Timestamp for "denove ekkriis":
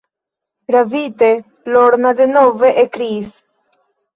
2.23-3.37